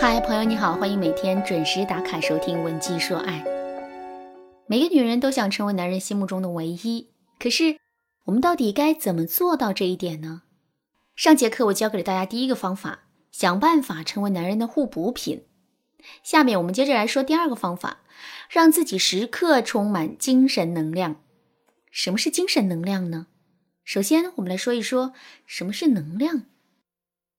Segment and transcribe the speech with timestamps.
[0.00, 3.44] 嗨，朋友你好，欢迎每天准时打卡收听《文姬说爱》。
[4.66, 7.76] 每个女人都想成为男人心目中的唯一，可是
[8.24, 10.44] 我们到底该怎么做到这一点呢？
[11.14, 13.00] 上节课我教给了大家第一个方法，
[13.30, 15.44] 想办法成为男人的互补品。
[16.22, 17.98] 下面我们接着来说第二个方法，
[18.48, 21.16] 让自己时刻充满精神能量。
[21.90, 23.26] 什么是精神能量呢？
[23.84, 25.12] 首先，我们来说一说
[25.44, 26.44] 什么是能量。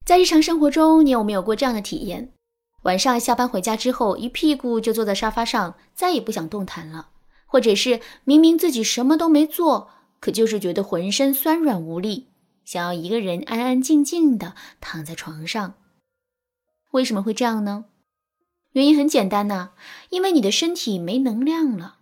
[0.06, 2.32] 在日常生活中，你有没有过这样的体验？
[2.84, 7.10] 晚上下班回家之后，一屁股就坐在沙发上，再也不想动弹了；
[7.46, 12.30] 或者是明明自己什么都没做，可就是觉得浑身酸软无力，
[12.66, 15.76] 想要一个人安安静静的躺在床上。
[16.92, 17.86] 为什么会这样呢？
[18.72, 19.72] 原因很简单呐，
[20.10, 21.98] 因为你的身体没能量了。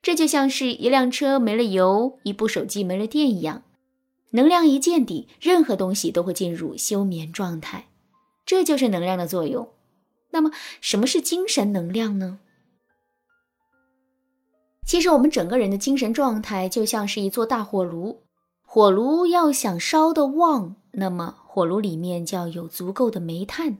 [0.00, 3.64] 这就像是一辆车没了油，一部手机没了电一样，
[4.30, 7.88] 能量一见底，任何东西都会进入休眠状态。
[8.46, 9.68] 这就是能量的作用。
[10.30, 10.50] 那么，
[10.80, 12.38] 什么是精神能量呢？
[14.86, 18.22] 其实，我们整个人的精神状态就像是一座大火炉，
[18.62, 23.78] 火炉要想烧得旺，那么火炉里面就要有足够的煤炭。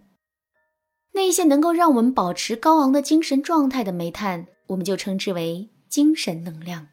[1.13, 6.87] 那些能够让我们保持高昂的精神状态的煤炭，我们就称之为精神能量。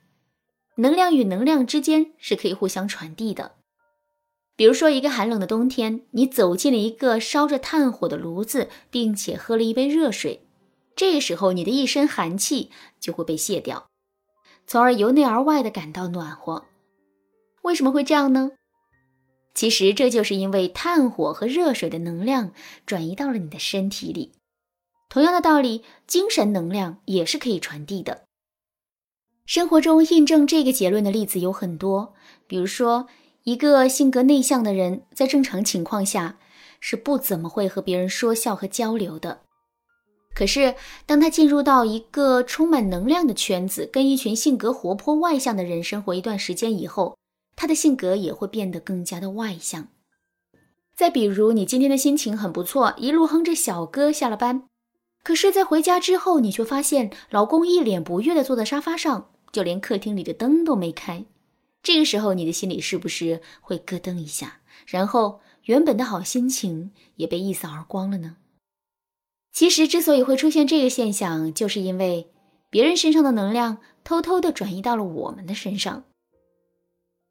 [0.78, 3.52] 能量与能量之间是可以互相传递的。
[4.58, 10.48] 比如说，一个寒冷的冬天，你走进了一个烧着炭火的炉子，并且喝了一杯热水，
[10.96, 13.86] 这个时候你的一身寒气就会被卸掉，
[14.66, 16.66] 从而由内而外的感到暖和。
[17.62, 18.54] 为什么会这样呢？
[19.54, 22.52] 其实这就是因为炭火和热水的能量
[22.88, 24.32] 转移到了你的身体里。
[25.08, 28.24] 同样的道理，精神能量也是可以传递的。
[29.46, 32.16] 生活中印证这个结论的例子有很多，
[32.48, 33.08] 比如说。
[33.48, 36.38] 一个性格内向的人，在正常情况下
[36.82, 39.40] 是不怎么会和别人说笑和交流的。
[40.36, 47.16] 可是，当他进入到一个充满能量的圈子，跟一群性格活泼外向的人生活一段时间以后，
[47.56, 49.88] 他的性格也会变得更加的外向。
[50.94, 54.68] 再比如，你今天的心情很不错，一路哼着小歌下了班，
[55.24, 61.24] 可是，在回家之后，你却发现老公一脸不悦地坐在沙发上，就连客厅里的灯都没开。
[61.88, 64.60] 这个时候，你的心里是不是会咯噔一下？
[64.86, 68.36] 然后，原本的好心情也被一扫而光了呢？
[69.54, 72.30] 其实，之所以会出现这个现象，就是因为
[72.70, 76.04] 别人身上的能量偷偷的转移到了我们的身上。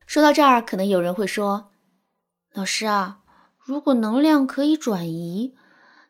[0.07, 1.73] 说到这儿，可能有人会说
[2.55, 3.21] ：“老师啊，
[3.59, 5.55] 如果能量可以转移，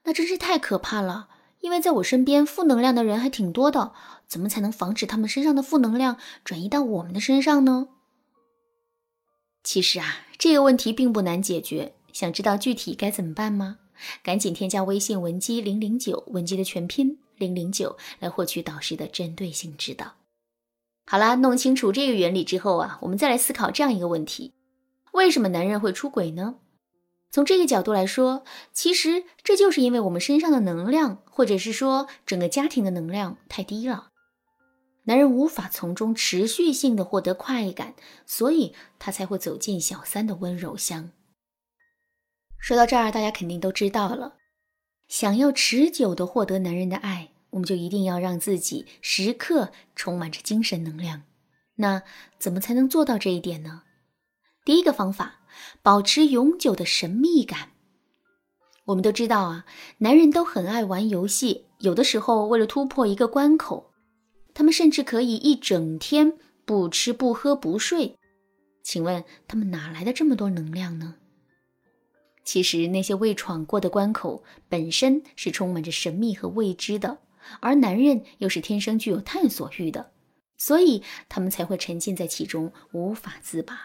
[0.04, 1.30] 那真是太可怕了。
[1.58, 3.92] 因为在我身边，负能量的人还挺多的，
[4.28, 7.88] 怎么才能防止他们身上的负能量转移到我们的身上呢？”
[9.66, 11.92] 其实啊，这个问题并不难解决。
[12.12, 13.78] 想知道具体该怎么办吗？
[14.22, 20.12] 赶紧添加微信文姬零零九，文姬的全拼零零九，来获取导师的针对性指导。
[21.08, 24.52] 好啦，弄清楚这个原理之后啊，我们再来思考这样一个问题：
[25.12, 26.54] 为什么男人会出轨呢？
[27.32, 34.10] 从这个角度来说，其实这就是因为我们身上的能量，或者是说整个家庭的能量太低了。
[35.06, 37.94] 男人无法从中持续性的获得快感，
[38.26, 41.10] 所以他才会走进小三的温柔乡。
[42.58, 44.34] 说到这儿，大家肯定都知道了，
[45.06, 51.22] 想要持久的获得男人的爱，我们就一定要让自己时刻充满着精神能量。
[51.76, 52.02] 那
[52.38, 53.82] 怎么才能做到这一点呢？
[54.64, 55.40] 第一个方法，
[55.82, 57.70] 保持永久的神秘感。
[58.86, 59.66] 我们都知道啊，
[59.98, 63.92] 男人都很爱玩游戏，有的时候为了突破一个关口。
[64.56, 66.32] 他们甚至可以一整天
[66.64, 68.16] 不吃不喝不睡，
[68.82, 71.16] 请问他们哪来的这么多能量呢？
[72.42, 77.18] 其实那些未闯过的关口本身是充满着神秘和未知的，
[77.60, 80.12] 而男人又是天生具有探索欲的，
[80.56, 83.78] 所以他们才会沉浸在其中无法自拔。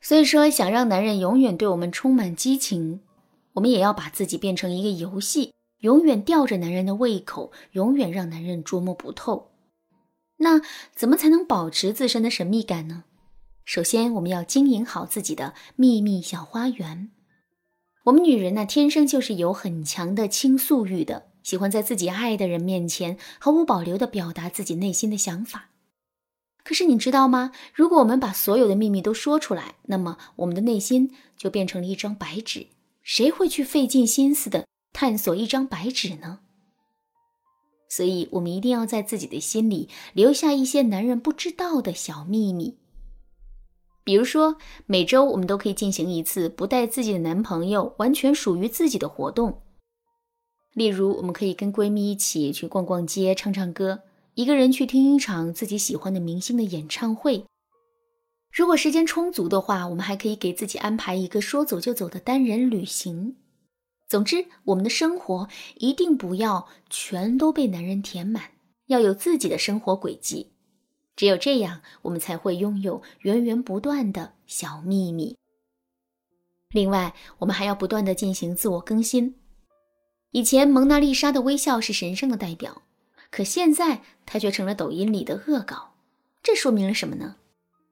[0.00, 3.02] 所以说，想让男人永远对我们充满激情，
[3.52, 9.49] 我们也要把自己变成一个游戏，永远吊着男人的胃口，永远让男人捉摸不透。
[10.42, 10.60] 那
[10.94, 13.04] 怎么才能保持自身的神秘感呢？
[13.64, 17.10] 首先，我们要经营好自己的秘密小花园。
[18.04, 25.68] 我们女人呢，天生就是有很强的倾诉欲的，喜欢在自己爱的人面前毫无保留地表达自己内心的想法。
[26.64, 27.52] 可是你知道吗？
[27.74, 32.66] 如果我们把所有的秘密都说出来，那么我们的内心就变成了一张白纸。
[33.02, 36.40] 谁会去费尽心思的探索一张白纸呢？
[37.90, 42.78] 所以，我们一定要在自己的心里留下一些男人不知道的小秘密。
[44.04, 44.56] 比如说，
[44.86, 49.60] 每周我们都可以进行一次不带自己的男朋友、完全属于自己的活动。
[50.72, 54.04] 例如，我们可以跟闺蜜一起去逛逛街、唱唱歌，
[54.34, 57.44] 一个人去听一场自己喜欢的明星的演唱会。
[58.52, 63.36] 如果时间充足的话，我们还可以给自己安排一个说走就走的单人旅行。
[64.10, 68.50] 总之，我们的生活一定不要全都被男人填满，
[68.86, 70.50] 要有自己的生活轨迹。
[71.14, 75.36] 只有这样，我们才会拥有源源不断的小秘密。
[76.70, 79.36] 另外，我们还要不断的进行自我更新。
[80.32, 82.82] 以前蒙娜丽莎的微笑是神圣的代表，
[83.30, 85.94] 可现在它却成了抖音里的恶搞。
[86.42, 87.36] 这说明了什么呢？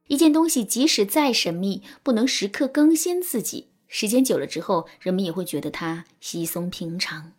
[0.08, 7.32] 一件东西即使再神秘，不能时刻更新自己，时间久了之后，人们也会觉得它稀松平常。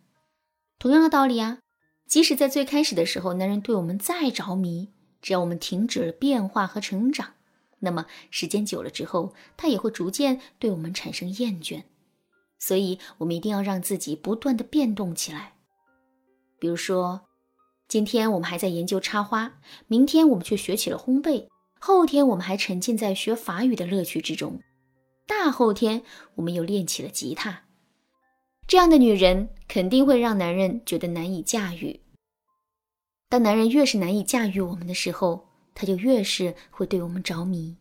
[0.78, 1.60] 同样的道理啊，
[2.06, 4.88] 即使在最开始的时候，男人对我们再着迷，
[5.22, 7.34] 只要我们停止了变化和成长，
[7.78, 11.84] 那么时间久了之后，他也会逐渐对我们产生厌倦。
[12.58, 15.54] 所以，我们一定要让自己不断的变动起来。
[16.58, 17.22] 比如说，
[17.88, 21.46] 今天我们还在研究插花，明天我们却学起了烘焙，
[21.78, 24.60] 后天我们还沉浸在学法语的乐趣之中，
[25.30, 26.02] 大后天
[26.34, 27.62] 我们又练起了吉他。
[28.66, 32.00] 这样的女人肯定会让男人觉得难以驾驭。
[33.28, 37.76] 当男人越是难以驾驭我们的时候，他就越是会对我们着迷。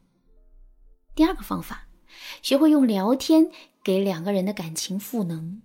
[1.16, 1.88] 第二个方法，
[2.44, 3.50] 学会用聊天。
[3.82, 5.62] 给两个人的感情赋能。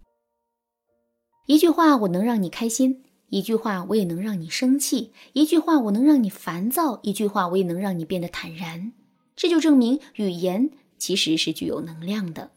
[1.46, 8.92] 一句话我能让你开心，一句话我也能让你生气，一句话我能让你烦躁，一句话我也能让你变得坦然。
[9.34, 10.70] 这就证明语言
[11.04, 12.50] 其实是具有能量的。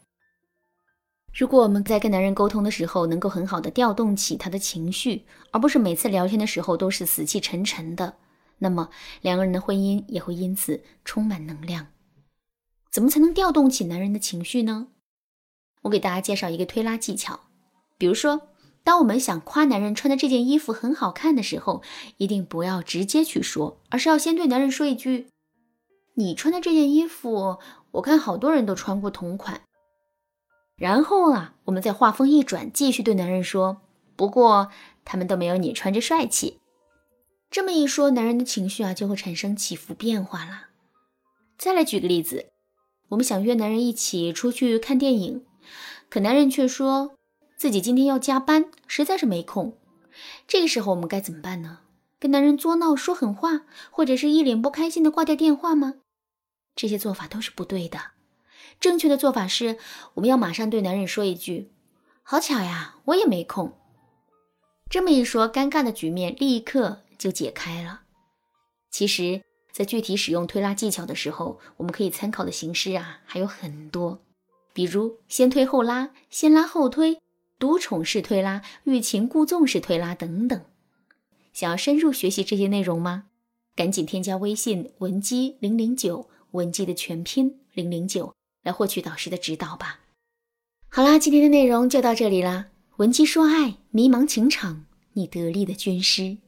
[1.34, 8.16] 如果我们在跟男人沟通的时候，能够很好的调动起他的情绪，而不是每次聊天的时候都是死气沉沉的，
[8.60, 8.88] 那么
[9.20, 11.88] 两个人的婚姻也会因此充满能量。
[12.90, 14.88] 怎么才能调动起男人的情绪呢？
[15.82, 17.40] 我给大家介绍一个推拉技巧，
[17.98, 18.48] 比如说，
[18.82, 21.82] 当我们想夸男人穿的这件衣服很好看的时候，
[22.16, 25.28] 一定不要直接去说，而是要先对男人说一句
[26.16, 27.58] ：“你穿的这件衣服，
[27.98, 29.60] 我看好多人都穿过同款。”
[30.76, 33.82] 然后啊，我们再话锋一转，继续对男人说
[34.16, 34.70] ：“不过
[35.04, 36.58] 他们都没有你穿着帅气。”
[37.50, 40.68] 这么一说，男人的情绪啊就会产生起伏变化了。
[41.56, 42.46] 再来举个例子，
[43.08, 45.44] 我们想约男人一起出去看电影。
[46.08, 47.12] 可男人却说
[47.56, 49.76] 自己今天要加班，实在是没空。
[50.46, 51.80] 这个时候我们该怎么办呢？
[52.20, 55.94] 跟男人作闹、说狠话，或者是一脸不开心的挂掉电话吗？
[56.78, 57.98] 这些做法都是不对的。
[58.78, 59.78] 正确的做法是，
[60.14, 61.72] 我们要马上对男人说一句
[62.22, 63.76] ：“好巧呀，我也没空。”
[64.88, 68.02] 这么一说，尴尬的局面立刻就解开了。
[68.92, 69.42] 其实，
[69.72, 74.20] 在具体使用推拉技巧的时候，我们可以参考的形式啊还有很多。
[74.72, 77.20] 比如先推后拉、先拉后推、
[77.58, 80.64] 独宠式推拉、欲擒故纵式推拉等等。
[81.52, 83.24] 想要深入学习这些内容吗？
[83.74, 90.00] 赶紧添加微信文姬零零九，文姬的全拼零零九，来获取导师的指导吧。
[90.88, 92.68] 好啦，今天的内容就到这里啦。
[92.96, 96.38] 文姬说爱，迷茫情场，你得力的军师。